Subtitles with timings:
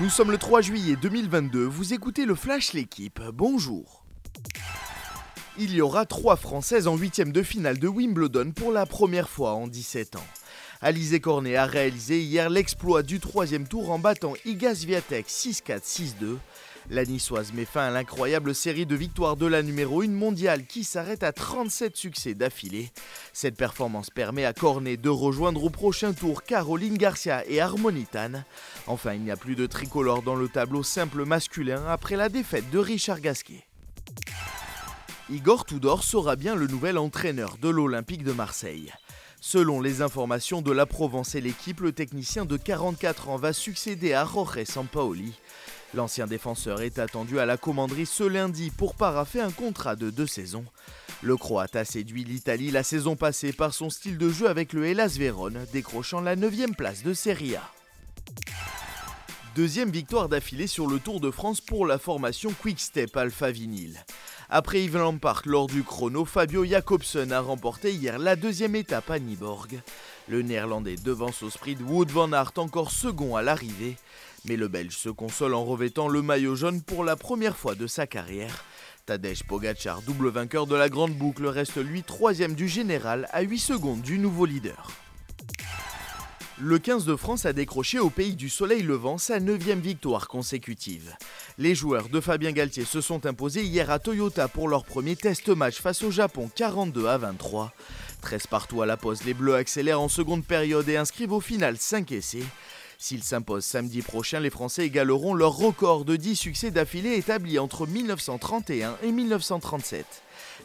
[0.00, 4.04] Nous sommes le 3 juillet 2022, vous écoutez le Flash L'équipe, bonjour.
[5.56, 9.52] Il y aura trois Françaises en huitième de finale de Wimbledon pour la première fois
[9.52, 10.26] en 17 ans.
[10.80, 16.38] Alizé Cornet a réalisé hier l'exploit du troisième tour en battant Iga Swiatek 6-4, 6-2.
[16.90, 20.84] La niçoise met fin à l'incroyable série de victoires de la numéro 1 mondiale qui
[20.84, 22.90] s'arrête à 37 succès d'affilée.
[23.32, 28.44] Cette performance permet à Cornet de rejoindre au prochain tour Caroline Garcia et Harmonitan.
[28.86, 32.68] Enfin, il n'y a plus de tricolore dans le tableau simple masculin après la défaite
[32.70, 33.64] de Richard Gasquet.
[35.30, 38.92] Igor Tudor sera bien le nouvel entraîneur de l'Olympique de Marseille.
[39.40, 44.12] Selon les informations de la Provence et l'équipe, le technicien de 44 ans va succéder
[44.12, 45.34] à Jorge Sampaoli.
[45.94, 50.26] L'ancien défenseur est attendu à la commanderie ce lundi pour paraffer un contrat de deux
[50.26, 50.64] saisons.
[51.22, 54.86] Le Croate a séduit l'Italie la saison passée par son style de jeu avec le
[54.86, 57.70] Hellas Vérone, décrochant la 9 place de Serie A.
[59.54, 64.04] Deuxième victoire d'affilée sur le Tour de France pour la formation Quick Step Alpha Vinyl.
[64.56, 69.18] Après Yves Lampart lors du chrono, Fabio Jacobsen a remporté hier la deuxième étape à
[69.18, 69.82] Niborg.
[70.28, 73.96] Le néerlandais devance au sprint Wood van Aert encore second à l'arrivée.
[74.44, 77.88] Mais le Belge se console en revêtant le maillot jaune pour la première fois de
[77.88, 78.64] sa carrière.
[79.06, 83.58] Tadej Pogacar, double vainqueur de la grande boucle, reste lui troisième du général à 8
[83.58, 85.03] secondes du nouveau leader.
[86.60, 91.16] Le 15 de France a décroché au pays du soleil levant sa 9 victoire consécutive.
[91.58, 95.48] Les joueurs de Fabien Galtier se sont imposés hier à Toyota pour leur premier test
[95.48, 97.72] match face au Japon 42 à 23.
[98.20, 101.76] 13 partout à la pause, les Bleus accélèrent en seconde période et inscrivent au final
[101.76, 102.44] 5 essais.
[102.98, 107.88] S'ils s'imposent samedi prochain, les Français égaleront leur record de 10 succès d'affilée établi entre
[107.88, 110.06] 1931 et 1937.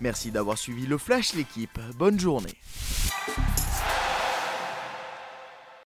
[0.00, 2.54] Merci d'avoir suivi le Flash l'équipe, bonne journée.